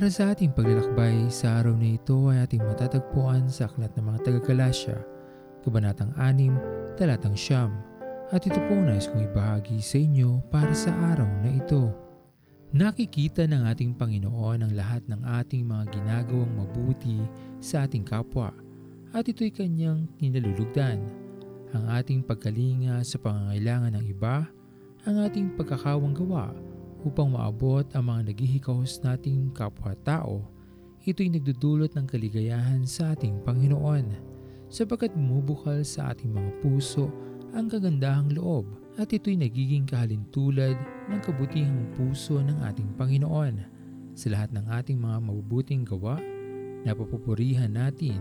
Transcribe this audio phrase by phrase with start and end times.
[0.00, 4.24] para sa ating paglalakbay sa araw na ito ay ating matatagpuan sa Aklat ng mga
[4.24, 4.96] taga-Galasya,
[5.60, 7.68] Kabanatang 6, Talatang Siyam.
[8.32, 11.92] At ito po nais kong ibahagi sa inyo para sa araw na ito.
[12.72, 17.20] Nakikita ng ating Panginoon ang lahat ng ating mga ginagawang mabuti
[17.60, 18.56] sa ating kapwa
[19.12, 20.96] at ito'y kanyang ninalulugdan.
[21.76, 24.48] Ang ating pagkalinga sa pangangailangan ng iba,
[25.04, 26.69] ang ating pagkakawang gawa
[27.04, 30.44] upang maabot ang mga naghihikahos nating kapwa-tao,
[31.04, 34.12] ito'y nagdudulot ng kaligayahan sa ating Panginoon
[34.68, 37.08] sapagkat bumubukal sa ating mga puso
[37.56, 38.68] ang kagandahang loob
[39.00, 40.76] at ito'y nagiging kahalintulad
[41.08, 43.64] ng kabutihang puso ng ating Panginoon
[44.14, 46.20] sa lahat ng ating mga mabubuting gawa
[46.84, 48.20] napapupurihan natin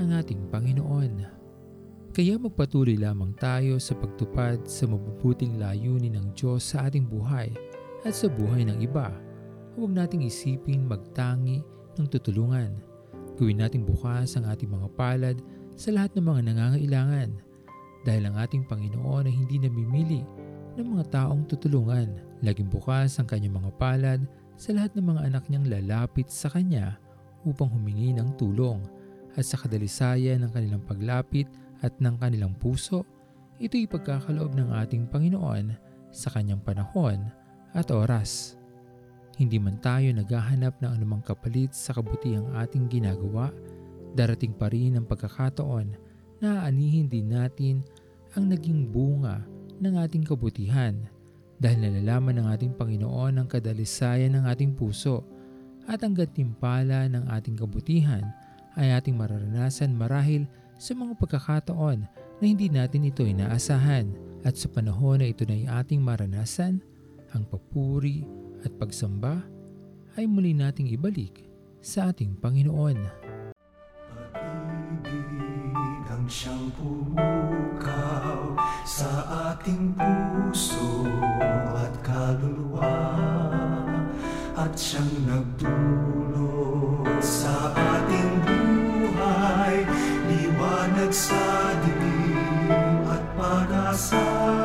[0.00, 1.40] ang ating Panginoon.
[2.10, 7.54] Kaya magpatuloy lamang tayo sa pagtupad sa mabubuting layunin ng Diyos sa ating buhay
[8.04, 9.12] at sa buhay ng iba.
[9.76, 11.60] Huwag nating isipin magtangi
[12.00, 12.72] ng tutulungan.
[13.36, 15.36] Gawin nating bukas ang ating mga palad
[15.76, 17.30] sa lahat ng mga nangangailangan
[18.04, 20.24] dahil ang ating Panginoon ay hindi namimili
[20.76, 22.08] ng mga taong tutulungan.
[22.40, 24.20] Laging bukas ang kanyang mga palad
[24.56, 26.96] sa lahat ng mga anak niyang lalapit sa kanya
[27.44, 28.80] upang humingi ng tulong
[29.36, 31.48] at sa kadalisayan ng kanilang paglapit
[31.80, 33.04] at ng kanilang puso,
[33.60, 35.72] ito ipagkakaloob ng ating Panginoon
[36.12, 37.28] sa kanyang panahon
[37.76, 38.58] at oras.
[39.40, 43.48] Hindi man tayo naghahanap ng anumang kapalit sa kabutihang ating ginagawa,
[44.12, 45.96] darating pa rin ang pagkakataon
[46.44, 47.80] na aanihin din natin
[48.36, 49.40] ang naging bunga
[49.80, 50.96] ng ating kabutihan
[51.60, 55.24] dahil nalalaman ng ating Panginoon ang kadalisayan ng ating puso
[55.88, 58.24] at ang gantimpala ng ating kabutihan
[58.76, 60.48] ay ating mararanasan marahil
[60.80, 61.98] sa mga pagkakataon
[62.40, 64.08] na hindi natin ito inaasahan
[64.40, 66.80] at sa panahon na ito na ay ating maranasan,
[67.34, 68.26] ang papuri
[68.66, 69.38] at pagsamba
[70.18, 71.46] ay muli nating ibalik
[71.80, 72.98] sa ating Panginoon.
[74.34, 79.10] Pag-ibig ang siyang pumukaw sa
[79.54, 81.06] ating puso
[81.78, 82.98] at kaluluwa
[84.58, 89.88] at siyang nagdulot sa ating buhay
[90.28, 94.59] liwanag sa dilim at pag-asa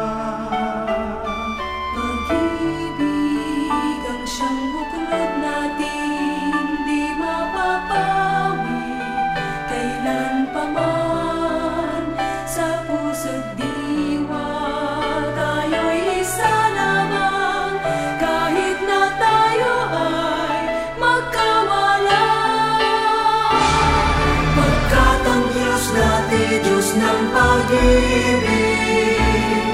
[28.05, 29.66] pag-ibig.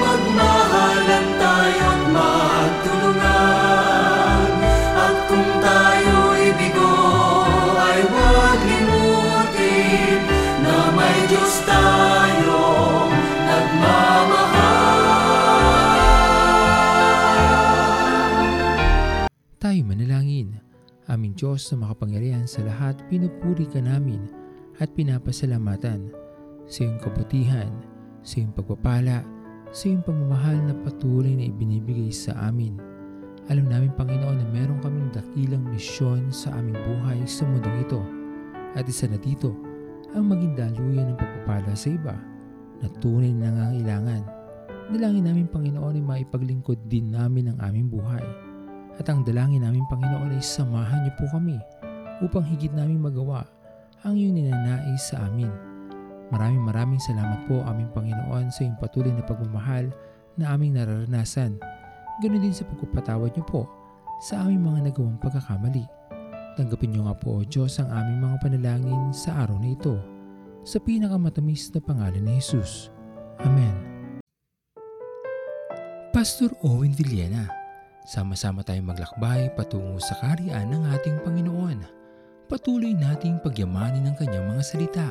[0.00, 3.28] Magmahalan tayo't magtulungan.
[4.96, 5.28] At
[5.60, 6.96] tayo'y bigo
[7.76, 10.20] ay huwag limutin
[10.64, 13.12] Na may Diyos tayong
[13.48, 15.04] nagmamahal.
[19.60, 19.82] Tayo.
[21.04, 24.24] Aming Diyos na makapangyarihan sa lahat, pinupuri ka namin
[24.80, 26.23] at pinapasalamatan
[26.64, 27.70] sa iyong kabutihan,
[28.24, 29.24] sa iyong pagpapala,
[29.74, 32.78] sa iyong pagmamahal na patuloy na ibinibigay sa amin.
[33.52, 38.00] Alam namin Panginoon na meron kaming dakilang misyon sa aming buhay sa mundong ito.
[38.72, 39.52] At isa na dito,
[40.16, 42.16] ang maging daluyan ng pagpapala sa iba
[42.80, 44.22] na tunay na nangangailangan.
[44.94, 48.24] Dalangin namin Panginoon ay maipaglingkod din namin ang aming buhay.
[48.96, 51.58] At ang dalangin namin Panginoon ay samahan niyo po kami
[52.22, 53.42] upang higit namin magawa
[54.06, 55.73] ang iyong ninanais sa amin.
[56.32, 59.92] Maraming maraming salamat po aming Panginoon sa iyong patuloy na pagmamahal
[60.40, 61.60] na aming nararanasan.
[62.24, 63.62] Ganoon din sa pagpapatawad niyo po
[64.24, 65.84] sa aming mga nagawang pagkakamali.
[66.54, 69.98] Tanggapin niyo nga po o Diyos ang aming mga panalangin sa araw na ito.
[70.64, 72.88] Sa pinakamatamis na pangalan ni Jesus.
[73.44, 73.74] Amen.
[76.14, 77.50] Pastor Owen Villena,
[78.06, 81.84] sama-sama tayong maglakbay patungo sa kariyan ng ating Panginoon.
[82.46, 85.10] Patuloy nating pagyamanin ang kanyang mga salita